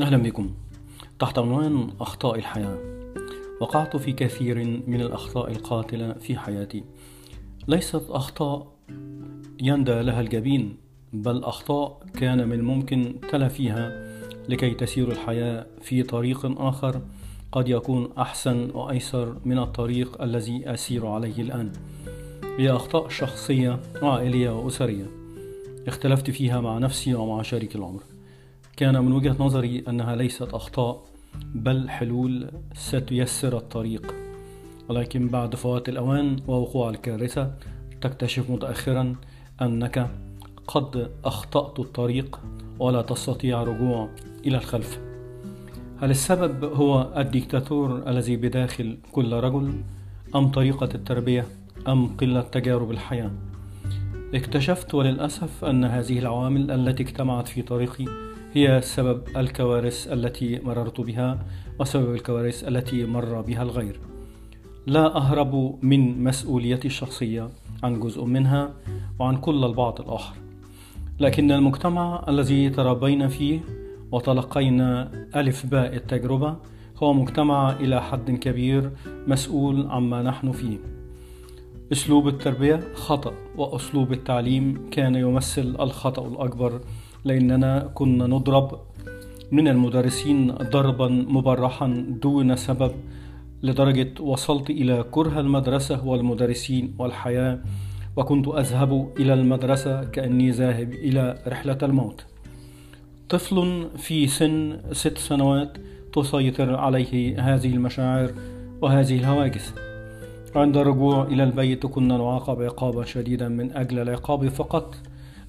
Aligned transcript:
أهلا 0.00 0.16
بكم. 0.16 0.54
تحت 1.18 1.38
عنوان 1.38 1.90
أخطاء 2.00 2.38
الحياة. 2.38 2.78
وقعت 3.60 3.96
في 3.96 4.12
كثير 4.12 4.82
من 4.86 5.00
الأخطاء 5.00 5.50
القاتلة 5.50 6.12
في 6.12 6.38
حياتي. 6.38 6.84
ليست 7.68 8.02
أخطاء 8.10 8.66
يندى 9.60 10.02
لها 10.02 10.20
الجبين 10.20 10.76
بل 11.12 11.44
أخطاء 11.44 12.00
كان 12.14 12.48
من 12.48 12.52
الممكن 12.52 13.16
تلافيها 13.32 14.08
لكي 14.48 14.70
تسير 14.70 15.12
الحياة 15.12 15.66
في 15.82 16.02
طريق 16.02 16.60
آخر 16.60 17.00
قد 17.52 17.68
يكون 17.68 18.08
أحسن 18.18 18.70
وأيسر 18.70 19.36
من 19.44 19.58
الطريق 19.58 20.22
الذي 20.22 20.62
أسير 20.74 21.06
عليه 21.06 21.42
الآن. 21.42 21.72
هي 22.58 22.70
أخطاء 22.70 23.08
شخصية 23.08 23.80
وعائلية 24.02 24.50
وأسرية. 24.50 25.06
اختلفت 25.86 26.30
فيها 26.30 26.60
مع 26.60 26.78
نفسي 26.78 27.14
ومع 27.14 27.42
شريك 27.42 27.76
العمر. 27.76 28.13
كان 28.76 29.04
من 29.04 29.12
وجهة 29.12 29.36
نظري 29.40 29.84
أنها 29.88 30.16
ليست 30.16 30.54
أخطاء 30.54 31.02
بل 31.54 31.90
حلول 31.90 32.50
ستيسر 32.74 33.56
الطريق. 33.56 34.14
ولكن 34.88 35.28
بعد 35.28 35.54
فوات 35.56 35.88
الأوان 35.88 36.36
ووقوع 36.46 36.90
الكارثة 36.90 37.54
تكتشف 38.00 38.50
متأخرا 38.50 39.14
أنك 39.62 40.10
قد 40.66 41.10
أخطأت 41.24 41.78
الطريق 41.80 42.40
ولا 42.78 43.02
تستطيع 43.02 43.62
الرجوع 43.62 44.08
إلى 44.46 44.56
الخلف. 44.56 45.00
هل 46.00 46.10
السبب 46.10 46.64
هو 46.64 47.12
الديكتاتور 47.16 48.08
الذي 48.08 48.36
بداخل 48.36 48.98
كل 49.12 49.32
رجل 49.32 49.72
أم 50.36 50.50
طريقة 50.50 50.88
التربية 50.94 51.46
أم 51.88 52.16
قلة 52.16 52.40
تجارب 52.40 52.90
الحياة؟ 52.90 53.30
اكتشفت 54.34 54.94
وللأسف 54.94 55.64
أن 55.64 55.84
هذه 55.84 56.18
العوامل 56.18 56.70
التي 56.70 57.02
اجتمعت 57.02 57.48
في 57.48 57.62
طريقي 57.62 58.04
هي 58.56 58.80
سبب 58.80 59.22
الكوارث 59.36 60.12
التي 60.12 60.60
مررت 60.64 61.00
بها 61.00 61.46
وسبب 61.80 62.14
الكوارث 62.14 62.68
التي 62.68 63.04
مر 63.04 63.40
بها 63.40 63.62
الغير. 63.62 64.00
لا 64.86 65.16
أهرب 65.16 65.78
من 65.82 66.24
مسؤوليتي 66.24 66.88
الشخصية 66.88 67.48
عن 67.82 68.00
جزء 68.00 68.24
منها 68.24 68.74
وعن 69.18 69.36
كل 69.36 69.64
البعض 69.64 70.00
الآخر. 70.00 70.36
لكن 71.20 71.52
المجتمع 71.52 72.24
الذي 72.28 72.70
تربينا 72.70 73.28
فيه 73.28 73.60
وتلقينا 74.12 75.10
ألف 75.36 75.66
باء 75.66 75.96
التجربة 75.96 76.56
هو 77.02 77.12
مجتمع 77.12 77.72
إلى 77.72 78.02
حد 78.02 78.30
كبير 78.30 78.90
مسؤول 79.26 79.86
عما 79.86 80.22
نحن 80.22 80.52
فيه. 80.52 80.78
أسلوب 81.92 82.28
التربية 82.28 82.80
خطأ 82.94 83.34
وأسلوب 83.56 84.12
التعليم 84.12 84.90
كان 84.90 85.14
يمثل 85.14 85.76
الخطأ 85.80 86.28
الأكبر 86.28 86.80
لأننا 87.24 87.90
كنا 87.94 88.26
نضرب 88.26 88.80
من 89.52 89.68
المدرسين 89.68 90.52
ضربا 90.52 91.08
مبرحا 91.08 92.16
دون 92.22 92.56
سبب 92.56 92.92
لدرجة 93.62 94.22
وصلت 94.22 94.70
إلى 94.70 95.04
كره 95.10 95.40
المدرسة 95.40 96.06
والمدرسين 96.06 96.94
والحياة 96.98 97.58
وكنت 98.16 98.48
أذهب 98.48 99.08
إلى 99.18 99.34
المدرسة 99.34 100.04
كأني 100.04 100.50
ذاهب 100.50 100.92
إلى 100.92 101.38
رحلة 101.46 101.78
الموت. 101.82 102.24
طفل 103.28 103.88
في 103.96 104.26
سن 104.26 104.78
ست 104.92 105.18
سنوات 105.18 105.76
تسيطر 106.12 106.76
عليه 106.76 107.40
هذه 107.40 107.74
المشاعر 107.74 108.30
وهذه 108.82 109.18
الهواجس. 109.18 109.74
عند 110.56 110.76
الرجوع 110.76 111.22
إلى 111.22 111.44
البيت 111.44 111.86
كنا 111.86 112.18
نعاقب 112.18 112.62
عقابا 112.62 113.04
شديدا 113.04 113.48
من 113.48 113.72
أجل 113.72 113.98
العقاب 113.98 114.48
فقط. 114.48 114.96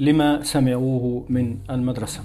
لما 0.00 0.42
سمعوه 0.42 1.24
من 1.28 1.58
المدرسة. 1.70 2.20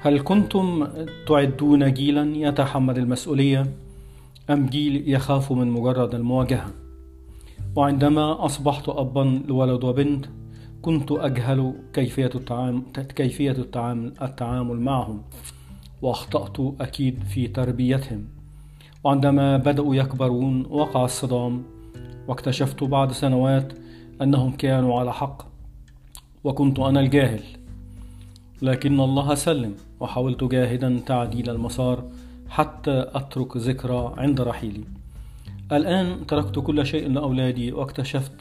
هل 0.00 0.20
كنتم 0.20 0.88
تعدون 1.28 1.92
جيلا 1.92 2.36
يتحمل 2.36 2.98
المسؤولية 2.98 3.66
أم 4.50 4.66
جيل 4.66 5.08
يخاف 5.08 5.52
من 5.52 5.70
مجرد 5.70 6.14
المواجهة؟ 6.14 6.66
وعندما 7.76 8.44
أصبحت 8.44 8.88
أبا 8.88 9.42
لولد 9.48 9.84
وبنت 9.84 10.26
كنت 10.82 11.12
أجهل 11.12 11.74
كيفية 11.92 12.30
التعامل, 12.34 12.82
كيفية 13.16 13.50
التعامل, 13.50 14.12
التعامل 14.22 14.80
معهم 14.80 15.22
وأخطأت 16.02 16.74
أكيد 16.80 17.22
في 17.22 17.48
تربيتهم. 17.48 18.24
وعندما 19.04 19.56
بدأوا 19.56 19.94
يكبرون 19.94 20.66
وقع 20.70 21.04
الصدام 21.04 21.62
واكتشفت 22.28 22.84
بعد 22.84 23.12
سنوات 23.12 23.72
أنهم 24.22 24.52
كانوا 24.52 25.00
على 25.00 25.12
حق. 25.12 25.45
وكنت 26.44 26.78
أنا 26.78 27.00
الجاهل. 27.00 27.42
لكن 28.62 29.00
الله 29.00 29.34
سلم 29.34 29.74
وحاولت 30.00 30.44
جاهدا 30.44 31.00
تعديل 31.06 31.50
المسار 31.50 32.04
حتى 32.48 33.06
أترك 33.14 33.56
ذكرى 33.56 34.14
عند 34.16 34.40
رحيلي. 34.40 34.84
الآن 35.72 36.26
تركت 36.26 36.58
كل 36.58 36.86
شيء 36.86 37.08
لأولادي 37.10 37.72
واكتشفت 37.72 38.32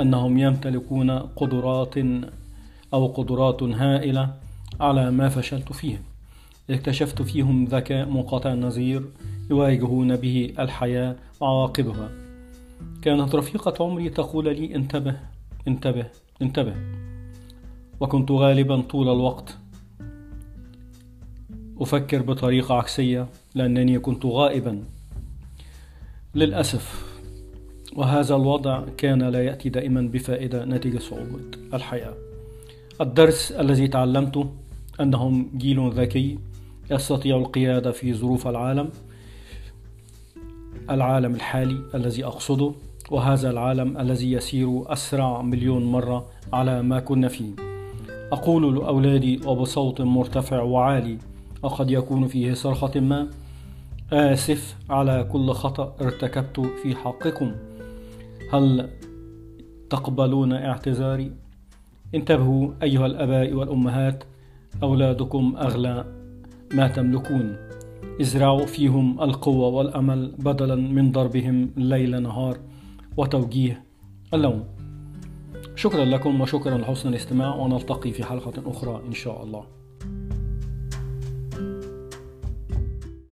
أنهم 0.00 0.38
يمتلكون 0.38 1.10
قدرات 1.10 1.94
أو 2.94 3.06
قدرات 3.06 3.62
هائلة 3.62 4.34
على 4.80 5.10
ما 5.10 5.28
فشلت 5.28 5.72
فيه 5.72 6.02
اكتشفت 6.70 7.22
فيهم 7.22 7.64
ذكاء 7.64 8.08
منقطع 8.08 8.52
النظير 8.52 9.02
يواجهون 9.50 10.16
به 10.16 10.54
الحياة 10.58 11.16
وعواقبها. 11.40 12.10
كانت 13.02 13.34
رفيقة 13.34 13.84
عمري 13.84 14.08
تقول 14.08 14.44
لي 14.44 14.74
انتبه 14.74 15.16
انتبه 15.68 16.06
انتبه. 16.42 16.74
وكنت 18.02 18.30
غالبا 18.30 18.80
طول 18.80 19.08
الوقت 19.08 19.56
أفكر 21.80 22.22
بطريقة 22.22 22.74
عكسية 22.74 23.26
لأنني 23.54 23.98
كنت 23.98 24.26
غائبا. 24.26 24.84
للأسف 26.34 27.04
وهذا 27.96 28.36
الوضع 28.36 28.84
كان 28.96 29.22
لا 29.22 29.44
يأتي 29.44 29.68
دائما 29.68 30.00
بفائدة 30.00 30.64
نتيجة 30.64 30.98
صعوبة 30.98 31.40
الحياة. 31.74 32.14
الدرس 33.00 33.52
الذي 33.52 33.88
تعلمته 33.88 34.50
أنهم 35.00 35.50
جيل 35.56 35.90
ذكي 35.90 36.38
يستطيع 36.90 37.36
القيادة 37.36 37.90
في 37.90 38.14
ظروف 38.14 38.48
العالم 38.48 38.90
العالم 40.90 41.34
الحالي 41.34 41.82
الذي 41.94 42.24
أقصده 42.24 42.72
وهذا 43.10 43.50
العالم 43.50 43.98
الذي 43.98 44.32
يسير 44.32 44.92
أسرع 44.92 45.42
مليون 45.42 45.84
مرة 45.84 46.26
على 46.52 46.82
ما 46.82 47.00
كنا 47.00 47.28
فيه. 47.28 47.71
أقول 48.32 48.74
لأولادي 48.74 49.40
وبصوت 49.46 50.00
مرتفع 50.00 50.62
وعالي 50.62 51.18
وقد 51.62 51.90
يكون 51.90 52.26
فيه 52.26 52.54
صرخة 52.54 53.00
ما. 53.00 53.28
آسف 54.12 54.76
على 54.90 55.28
كل 55.32 55.50
خطأ 55.50 55.96
ارتكبت 56.00 56.60
في 56.60 56.94
حقكم. 56.94 57.52
هل 58.52 58.90
تقبلون 59.90 60.52
اعتذاري؟ 60.52 61.32
انتبهوا 62.14 62.70
أيها 62.82 63.06
الآباء 63.06 63.52
والأمهات 63.52 64.24
أولادكم 64.82 65.54
أغلى 65.58 66.04
ما 66.74 66.88
تملكون. 66.88 67.56
ازرعوا 68.20 68.66
فيهم 68.66 69.22
القوة 69.22 69.68
والأمل 69.68 70.32
بدلا 70.38 70.74
من 70.74 71.12
ضربهم 71.12 71.70
ليل 71.76 72.22
نهار 72.22 72.58
وتوجيه 73.16 73.84
اللوم 74.34 74.64
شكرا 75.82 76.04
لكم 76.04 76.40
وشكرا 76.40 76.78
لحسن 76.78 77.08
الاستماع 77.08 77.54
ونلتقي 77.54 78.12
في 78.12 78.24
حلقة 78.24 78.70
أخرى 78.70 79.02
إن 79.06 79.12
شاء 79.12 79.42
الله. 79.42 79.81